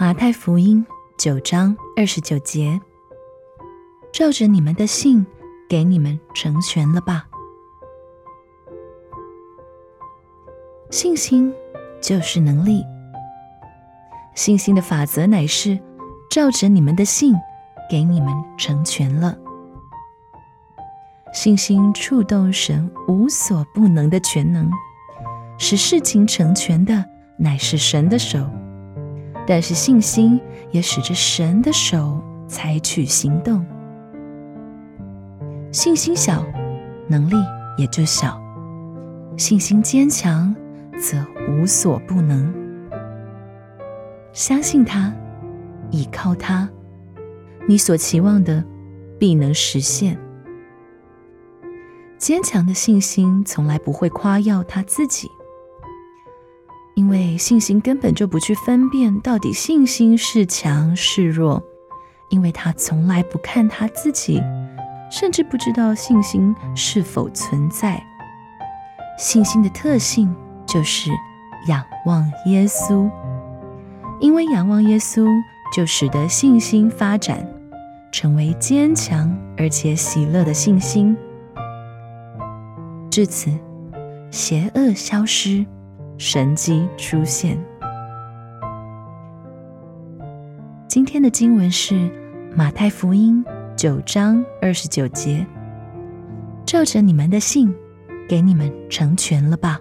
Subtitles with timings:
[0.00, 0.86] 马太福音
[1.18, 2.80] 九章二十九节，
[4.10, 5.26] 照着你们的信，
[5.68, 7.28] 给你们成全了吧。
[10.90, 11.52] 信心
[12.00, 12.82] 就是能力。
[14.34, 15.78] 信心的法则乃是
[16.30, 17.34] 照着你们的信，
[17.90, 19.36] 给你们成全了。
[21.34, 24.70] 信心触动神无所不能的全能，
[25.58, 27.04] 使事情成全的
[27.36, 28.48] 乃是神的手。
[29.46, 30.40] 但是信心
[30.70, 33.64] 也使着神的手采取行动。
[35.72, 36.44] 信心小，
[37.08, 37.34] 能力
[37.76, 38.40] 也就小；
[39.36, 40.54] 信心坚强，
[40.98, 42.52] 则无所不能。
[44.32, 45.12] 相信他，
[45.90, 46.68] 倚靠他，
[47.66, 48.64] 你所期望的
[49.18, 50.18] 必能实现。
[52.18, 55.28] 坚强的信心从来不会夸耀他自己，
[57.00, 61.62] 因为信心根本就不去分辨到底信心是强是弱，
[62.28, 64.38] 因为他从来不看他自己，
[65.10, 68.04] 甚至不知道信心是否存在。
[69.16, 71.10] 信心的特性就是
[71.68, 73.10] 仰望耶稣，
[74.20, 75.26] 因为仰望耶稣
[75.74, 77.48] 就使得信心发展，
[78.12, 81.16] 成为坚强而且喜乐的信心。
[83.10, 83.50] 至此，
[84.30, 85.64] 邪恶消失，
[86.22, 87.58] 神迹出现。
[90.86, 92.10] 今天的经文是
[92.54, 93.42] 马太福音
[93.74, 95.46] 九章二十九节，
[96.66, 97.74] 照着你们的信，
[98.28, 99.80] 给你们成全了吧。